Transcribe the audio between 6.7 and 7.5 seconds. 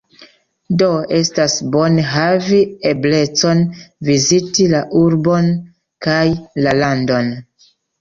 landon.